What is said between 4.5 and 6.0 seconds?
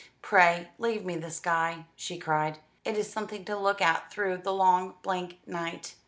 long blank night.